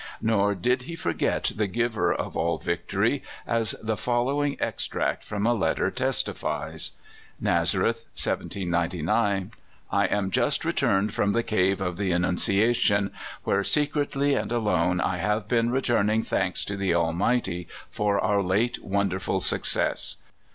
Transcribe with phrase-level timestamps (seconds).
[0.19, 5.53] Nor did he forget the Giver of all victory, as the following extract from a
[5.53, 6.93] letter testifies:
[7.39, 9.51] "Nazareth, 1799.
[9.91, 13.11] I am just returned from the Cave of the Annunciation,
[13.43, 18.83] where, secretly and alone, I have been returning thanks to the Almighty for our late
[18.83, 20.15] wonderful success.